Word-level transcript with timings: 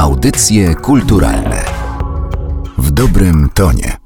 Audycje 0.00 0.74
kulturalne 0.74 1.64
w 2.78 2.90
dobrym 2.90 3.48
tonie. 3.54 3.96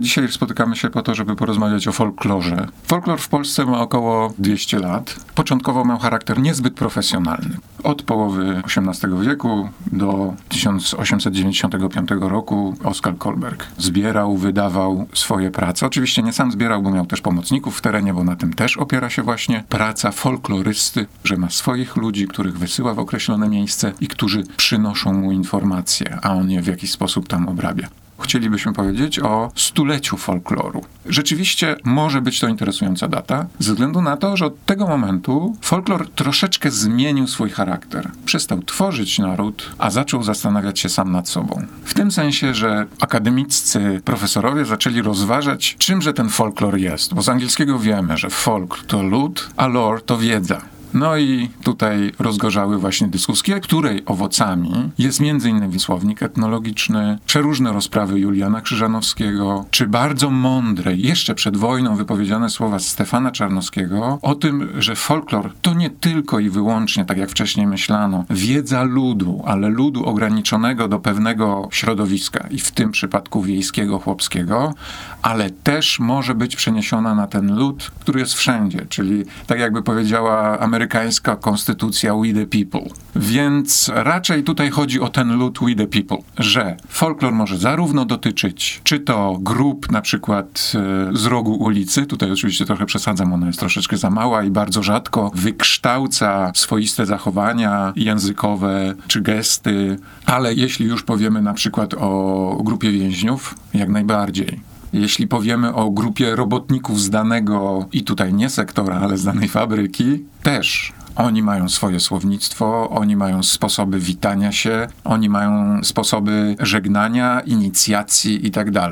Dzisiaj 0.00 0.28
spotykamy 0.28 0.76
się 0.76 0.90
po 0.90 1.02
to, 1.02 1.14
żeby 1.14 1.36
porozmawiać 1.36 1.88
o 1.88 1.92
folklorze. 1.92 2.68
Folklor 2.82 3.20
w 3.20 3.28
Polsce 3.28 3.66
ma 3.66 3.80
około 3.80 4.32
200 4.38 4.78
lat. 4.78 5.16
Początkowo 5.34 5.84
miał 5.84 5.98
charakter 5.98 6.40
niezbyt 6.40 6.74
profesjonalny. 6.74 7.56
Od 7.82 8.02
połowy 8.02 8.62
XVIII 8.76 9.26
wieku 9.26 9.68
do 9.92 10.34
1895 10.64 12.10
roku 12.20 12.74
Oskar 12.84 13.18
Kolberg 13.18 13.66
zbierał, 13.78 14.36
wydawał 14.36 15.06
swoje 15.12 15.50
prace. 15.50 15.86
Oczywiście 15.86 16.22
nie 16.22 16.32
sam 16.32 16.52
zbierał, 16.52 16.82
bo 16.82 16.90
miał 16.90 17.06
też 17.06 17.20
pomocników 17.20 17.78
w 17.78 17.80
terenie, 17.80 18.14
bo 18.14 18.24
na 18.24 18.36
tym 18.36 18.52
też 18.52 18.76
opiera 18.76 19.10
się 19.10 19.22
właśnie 19.22 19.64
praca 19.68 20.10
folklorysty, 20.10 21.06
że 21.24 21.36
ma 21.36 21.50
swoich 21.50 21.96
ludzi, 21.96 22.26
których 22.26 22.58
wysyła 22.58 22.94
w 22.94 22.98
określone 22.98 23.48
miejsce 23.48 23.92
i 24.00 24.08
którzy 24.08 24.42
przynoszą 24.56 25.12
mu 25.12 25.32
informacje, 25.32 26.18
a 26.22 26.32
on 26.32 26.50
je 26.50 26.62
w 26.62 26.66
jakiś 26.66 26.90
sposób 26.90 27.28
tam 27.28 27.48
obrabia 27.48 28.03
chcielibyśmy 28.24 28.72
powiedzieć 28.72 29.18
o 29.18 29.52
stuleciu 29.54 30.16
folkloru. 30.16 30.84
Rzeczywiście 31.06 31.76
może 31.84 32.20
być 32.20 32.40
to 32.40 32.48
interesująca 32.48 33.08
data, 33.08 33.46
ze 33.58 33.72
względu 33.72 34.02
na 34.02 34.16
to, 34.16 34.36
że 34.36 34.46
od 34.46 34.64
tego 34.64 34.86
momentu 34.86 35.56
folklor 35.60 36.10
troszeczkę 36.10 36.70
zmienił 36.70 37.26
swój 37.26 37.50
charakter. 37.50 38.10
Przestał 38.24 38.62
tworzyć 38.62 39.18
naród, 39.18 39.70
a 39.78 39.90
zaczął 39.90 40.22
zastanawiać 40.22 40.80
się 40.80 40.88
sam 40.88 41.12
nad 41.12 41.28
sobą. 41.28 41.66
W 41.84 41.94
tym 41.94 42.12
sensie, 42.12 42.54
że 42.54 42.86
akademiccy 43.00 44.00
profesorowie 44.04 44.64
zaczęli 44.64 45.02
rozważać, 45.02 45.76
czymże 45.78 46.12
ten 46.12 46.28
folklor 46.28 46.76
jest. 46.76 47.14
Bo 47.14 47.22
z 47.22 47.28
angielskiego 47.28 47.78
wiemy, 47.78 48.16
że 48.16 48.30
folk 48.30 48.78
to 48.86 49.02
lud, 49.02 49.50
a 49.56 49.66
lore 49.66 50.00
to 50.00 50.18
wiedza. 50.18 50.73
No 50.94 51.16
i 51.16 51.48
tutaj 51.62 52.12
rozgorzały 52.18 52.78
właśnie 52.78 53.08
dyskusje, 53.08 53.60
której 53.60 54.02
owocami 54.06 54.90
jest 54.98 55.20
m.in. 55.20 55.80
słownik 55.80 56.22
etnologiczny, 56.22 57.18
przeróżne 57.26 57.72
rozprawy 57.72 58.20
Juliana 58.20 58.60
Krzyżanowskiego, 58.60 59.64
czy 59.70 59.86
bardzo 59.86 60.30
mądre, 60.30 60.94
jeszcze 60.94 61.34
przed 61.34 61.56
wojną 61.56 61.96
wypowiedziane 61.96 62.50
słowa 62.50 62.78
Stefana 62.78 63.30
Czarnowskiego 63.30 64.18
o 64.22 64.34
tym, 64.34 64.68
że 64.78 64.96
folklor 64.96 65.52
to 65.62 65.74
nie 65.74 65.90
tylko 65.90 66.38
i 66.38 66.50
wyłącznie, 66.50 67.04
tak 67.04 67.18
jak 67.18 67.30
wcześniej 67.30 67.66
myślano, 67.66 68.24
wiedza 68.30 68.82
ludu, 68.82 69.42
ale 69.46 69.68
ludu 69.68 70.04
ograniczonego 70.04 70.88
do 70.88 70.98
pewnego 70.98 71.68
środowiska 71.72 72.46
i 72.50 72.58
w 72.58 72.72
tym 72.72 72.90
przypadku 72.90 73.42
wiejskiego, 73.42 73.98
chłopskiego, 73.98 74.74
ale 75.22 75.50
też 75.50 76.00
może 76.00 76.34
być 76.34 76.56
przeniesiona 76.56 77.14
na 77.14 77.26
ten 77.26 77.56
lud, 77.56 77.90
który 78.00 78.20
jest 78.20 78.34
wszędzie, 78.34 78.86
czyli 78.88 79.24
tak 79.46 79.58
jakby 79.58 79.82
powiedziała 79.82 80.60
Ameryka 80.60 80.83
amerykańska 80.84 81.36
konstytucja 81.36 82.14
We 82.14 82.32
the 82.32 82.46
People. 82.46 82.94
Więc 83.16 83.90
raczej 83.94 84.44
tutaj 84.44 84.70
chodzi 84.70 85.00
o 85.00 85.08
ten 85.08 85.38
lud 85.38 85.58
We 85.62 85.74
the 85.74 85.86
People, 85.86 86.16
że 86.38 86.76
folklor 86.88 87.32
może 87.32 87.58
zarówno 87.58 88.04
dotyczyć 88.04 88.80
czy 88.84 89.00
to 89.00 89.38
grup 89.40 89.92
na 89.92 90.00
przykład 90.00 90.72
e, 91.12 91.16
z 91.16 91.26
rogu 91.26 91.54
ulicy, 91.54 92.06
tutaj 92.06 92.32
oczywiście 92.32 92.66
trochę 92.66 92.86
przesadzam, 92.86 93.32
ona 93.32 93.46
jest 93.46 93.58
troszeczkę 93.58 93.96
za 93.96 94.10
mała 94.10 94.42
i 94.44 94.50
bardzo 94.50 94.82
rzadko 94.82 95.30
wykształca 95.34 96.52
swoiste 96.54 97.06
zachowania 97.06 97.92
językowe 97.96 98.94
czy 99.06 99.20
gesty, 99.20 99.96
ale 100.26 100.54
jeśli 100.54 100.86
już 100.86 101.02
powiemy 101.02 101.42
na 101.42 101.54
przykład 101.54 101.94
o 101.94 102.60
grupie 102.64 102.90
więźniów, 102.90 103.54
jak 103.74 103.88
najbardziej. 103.88 104.73
Jeśli 104.94 105.28
powiemy 105.28 105.74
o 105.74 105.90
grupie 105.90 106.36
robotników 106.36 107.00
z 107.00 107.10
danego, 107.10 107.88
i 107.92 108.04
tutaj 108.04 108.34
nie 108.34 108.50
sektora, 108.50 109.00
ale 109.00 109.18
z 109.18 109.24
danej 109.24 109.48
fabryki, 109.48 110.24
też 110.42 110.92
oni 111.16 111.42
mają 111.42 111.68
swoje 111.68 112.00
słownictwo, 112.00 112.90
oni 112.90 113.16
mają 113.16 113.42
sposoby 113.42 113.98
witania 113.98 114.52
się, 114.52 114.86
oni 115.04 115.28
mają 115.28 115.80
sposoby 115.84 116.56
żegnania, 116.60 117.40
inicjacji 117.40 118.44
itd. 118.44 118.90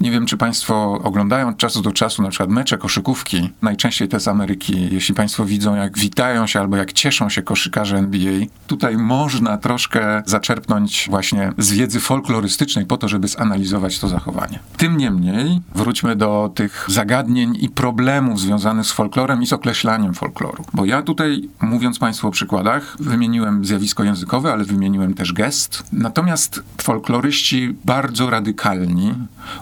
Nie 0.00 0.10
wiem, 0.10 0.26
czy 0.26 0.36
Państwo 0.36 1.00
oglądają 1.04 1.48
od 1.48 1.56
czasu 1.56 1.82
do 1.82 1.92
czasu 1.92 2.22
na 2.22 2.28
przykład 2.28 2.50
mecze 2.50 2.78
koszykówki, 2.78 3.50
najczęściej 3.62 4.08
te 4.08 4.20
z 4.20 4.28
Ameryki. 4.28 4.88
Jeśli 4.94 5.14
Państwo 5.14 5.44
widzą, 5.44 5.74
jak 5.74 5.98
witają 5.98 6.46
się 6.46 6.60
albo 6.60 6.76
jak 6.76 6.92
cieszą 6.92 7.28
się 7.28 7.42
koszykarze 7.42 7.98
NBA, 7.98 8.46
tutaj 8.66 8.96
można 8.96 9.58
troszkę 9.58 10.22
zaczerpnąć 10.26 11.06
właśnie 11.10 11.52
z 11.58 11.72
wiedzy 11.72 12.00
folklorystycznej 12.00 12.86
po 12.86 12.96
to, 12.96 13.08
żeby 13.08 13.28
zanalizować 13.28 13.98
to 13.98 14.08
zachowanie. 14.08 14.58
Tym 14.76 14.96
niemniej 14.96 15.60
wróćmy 15.74 16.16
do 16.16 16.52
tych 16.54 16.86
zagadnień 16.88 17.56
i 17.60 17.68
problemów 17.68 18.40
związanych 18.40 18.86
z 18.86 18.92
folklorem 18.92 19.42
i 19.42 19.46
z 19.46 19.52
określaniem 19.52 20.14
folkloru. 20.14 20.64
Bo 20.72 20.84
ja 20.84 21.02
tutaj, 21.02 21.48
mówiąc 21.60 21.98
Państwu 21.98 22.28
o 22.28 22.30
przykładach, 22.30 22.96
wymieniłem 23.00 23.64
zjawisko 23.64 24.04
językowe, 24.04 24.52
ale 24.52 24.64
wymieniłem 24.64 25.14
też 25.14 25.32
gest. 25.32 25.82
Natomiast 25.92 26.62
folkloryści 26.82 27.76
bardzo 27.84 28.30
radykalni 28.30 29.14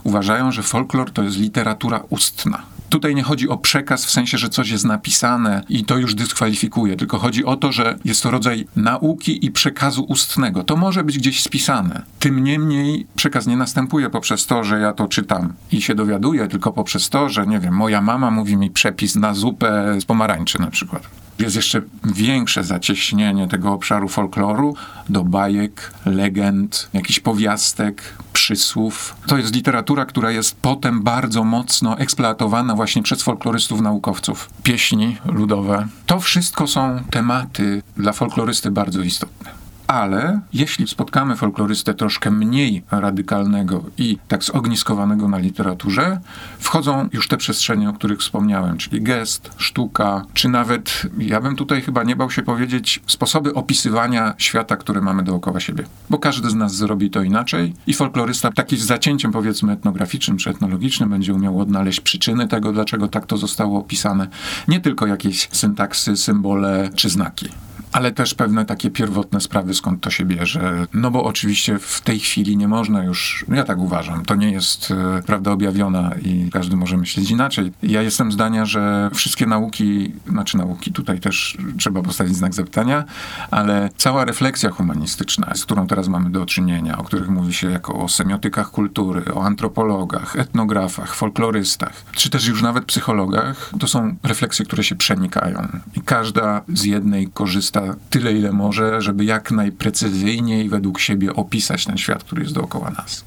uważają, 0.04 0.23
uważają, 0.24 0.52
że 0.52 0.62
folklor 0.62 1.10
to 1.10 1.22
jest 1.22 1.38
literatura 1.38 2.00
ustna. 2.10 2.62
Tutaj 2.88 3.14
nie 3.14 3.22
chodzi 3.22 3.48
o 3.48 3.56
przekaz 3.56 4.06
w 4.06 4.10
sensie, 4.10 4.38
że 4.38 4.48
coś 4.48 4.70
jest 4.70 4.84
napisane 4.84 5.64
i 5.68 5.84
to 5.84 5.98
już 5.98 6.14
dyskwalifikuje, 6.14 6.96
tylko 6.96 7.18
chodzi 7.18 7.44
o 7.44 7.56
to, 7.56 7.72
że 7.72 7.98
jest 8.04 8.22
to 8.22 8.30
rodzaj 8.30 8.66
nauki 8.76 9.46
i 9.46 9.50
przekazu 9.50 10.04
ustnego. 10.08 10.64
To 10.64 10.76
może 10.76 11.04
być 11.04 11.18
gdzieś 11.18 11.42
spisane. 11.42 12.02
Tym 12.18 12.44
niemniej 12.44 13.06
przekaz 13.16 13.46
nie 13.46 13.56
następuje 13.56 14.10
poprzez 14.10 14.46
to, 14.46 14.64
że 14.64 14.80
ja 14.80 14.92
to 14.92 15.08
czytam 15.08 15.52
i 15.72 15.82
się 15.82 15.94
dowiaduję, 15.94 16.48
tylko 16.48 16.72
poprzez 16.72 17.08
to, 17.08 17.28
że 17.28 17.46
nie 17.46 17.60
wiem, 17.60 17.74
moja 17.74 18.00
mama 18.00 18.30
mówi 18.30 18.56
mi 18.56 18.70
przepis 18.70 19.16
na 19.16 19.34
zupę 19.34 20.00
z 20.00 20.04
pomarańczy 20.04 20.60
na 20.60 20.70
przykład. 20.70 21.23
Jest 21.38 21.56
jeszcze 21.56 21.82
większe 22.04 22.64
zacieśnienie 22.64 23.48
tego 23.48 23.72
obszaru 23.72 24.08
folkloru 24.08 24.76
do 25.08 25.24
bajek, 25.24 25.92
legend, 26.06 26.88
jakichś 26.92 27.20
powiastek, 27.20 28.02
przysłów. 28.32 29.16
To 29.26 29.38
jest 29.38 29.54
literatura, 29.54 30.06
która 30.06 30.30
jest 30.30 30.56
potem 30.62 31.02
bardzo 31.02 31.44
mocno 31.44 31.98
eksploatowana 31.98 32.74
właśnie 32.74 33.02
przez 33.02 33.22
folklorystów, 33.22 33.80
naukowców. 33.80 34.50
Pieśni 34.62 35.16
ludowe. 35.24 35.88
To 36.06 36.20
wszystko 36.20 36.66
są 36.66 37.02
tematy 37.10 37.82
dla 37.96 38.12
folklorysty 38.12 38.70
bardzo 38.70 39.02
istotne 39.02 39.63
ale 39.86 40.40
jeśli 40.52 40.88
spotkamy 40.88 41.36
folklorystę 41.36 41.94
troszkę 41.94 42.30
mniej 42.30 42.82
radykalnego 42.90 43.84
i 43.98 44.18
tak 44.28 44.44
zogniskowanego 44.44 45.28
na 45.28 45.38
literaturze, 45.38 46.20
wchodzą 46.58 47.08
już 47.12 47.28
te 47.28 47.36
przestrzenie, 47.36 47.88
o 47.88 47.92
których 47.92 48.18
wspomniałem, 48.18 48.78
czyli 48.78 49.02
gest, 49.02 49.50
sztuka, 49.56 50.24
czy 50.34 50.48
nawet, 50.48 51.02
ja 51.18 51.40
bym 51.40 51.56
tutaj 51.56 51.82
chyba 51.82 52.04
nie 52.04 52.16
bał 52.16 52.30
się 52.30 52.42
powiedzieć, 52.42 53.00
sposoby 53.06 53.54
opisywania 53.54 54.34
świata, 54.38 54.76
który 54.76 55.00
mamy 55.00 55.22
dookoła 55.22 55.60
siebie. 55.60 55.84
Bo 56.10 56.18
każdy 56.18 56.50
z 56.50 56.54
nas 56.54 56.74
zrobi 56.74 57.10
to 57.10 57.22
inaczej 57.22 57.74
i 57.86 57.94
folklorysta 57.94 58.52
taki 58.52 58.76
z 58.76 58.86
zacięciem 58.86 59.32
powiedzmy 59.32 59.72
etnograficznym 59.72 60.36
czy 60.36 60.50
etnologicznym 60.50 61.10
będzie 61.10 61.34
umiał 61.34 61.60
odnaleźć 61.60 62.00
przyczyny 62.00 62.48
tego, 62.48 62.72
dlaczego 62.72 63.08
tak 63.08 63.26
to 63.26 63.36
zostało 63.36 63.78
opisane. 63.78 64.28
Nie 64.68 64.80
tylko 64.80 65.06
jakieś 65.06 65.48
syntaksy, 65.52 66.16
symbole 66.16 66.90
czy 66.94 67.08
znaki 67.08 67.48
ale 67.94 68.12
też 68.12 68.34
pewne 68.34 68.64
takie 68.64 68.90
pierwotne 68.90 69.40
sprawy, 69.40 69.74
skąd 69.74 70.00
to 70.00 70.10
się 70.10 70.24
bierze. 70.24 70.86
No 70.94 71.10
bo 71.10 71.24
oczywiście 71.24 71.78
w 71.78 72.00
tej 72.00 72.18
chwili 72.18 72.56
nie 72.56 72.68
można 72.68 73.04
już, 73.04 73.44
ja 73.48 73.64
tak 73.64 73.78
uważam, 73.78 74.24
to 74.24 74.34
nie 74.34 74.50
jest 74.50 74.90
e, 74.90 75.22
prawda 75.26 75.52
objawiona 75.52 76.10
i 76.22 76.50
każdy 76.52 76.76
może 76.76 76.96
myśleć 76.96 77.30
inaczej. 77.30 77.72
Ja 77.82 78.02
jestem 78.02 78.32
zdania, 78.32 78.66
że 78.66 79.10
wszystkie 79.14 79.46
nauki, 79.46 80.12
znaczy 80.28 80.56
nauki, 80.56 80.92
tutaj 80.92 81.20
też 81.20 81.58
trzeba 81.78 82.02
postawić 82.02 82.36
znak 82.36 82.54
zapytania, 82.54 83.04
ale 83.50 83.90
cała 83.96 84.24
refleksja 84.24 84.70
humanistyczna, 84.70 85.54
z 85.54 85.64
którą 85.64 85.86
teraz 85.86 86.08
mamy 86.08 86.30
do 86.30 86.46
czynienia, 86.46 86.98
o 86.98 87.04
których 87.04 87.28
mówi 87.28 87.52
się 87.52 87.70
jako 87.70 87.94
o 87.94 88.08
semiotykach 88.08 88.70
kultury, 88.70 89.34
o 89.34 89.44
antropologach, 89.44 90.36
etnografach, 90.36 91.14
folklorystach, 91.14 92.04
czy 92.12 92.30
też 92.30 92.46
już 92.46 92.62
nawet 92.62 92.84
psychologach, 92.84 93.70
to 93.80 93.86
są 93.86 94.16
refleksje, 94.22 94.64
które 94.64 94.84
się 94.84 94.96
przenikają. 94.96 95.68
I 95.96 96.00
każda 96.00 96.62
z 96.68 96.84
jednej 96.84 97.28
korzysta 97.28 97.83
tyle, 98.10 98.32
ile 98.32 98.52
może, 98.52 99.02
żeby 99.02 99.24
jak 99.24 99.50
najprecyzyjniej 99.50 100.68
według 100.68 101.00
siebie 101.00 101.34
opisać 101.34 101.84
ten 101.84 101.98
świat, 101.98 102.24
który 102.24 102.42
jest 102.42 102.54
dookoła 102.54 102.90
nas. 102.90 103.24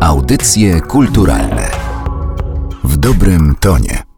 Audycje 0.00 0.80
kulturalne 0.80 1.70
w 2.84 2.96
dobrym 2.96 3.54
tonie. 3.60 4.11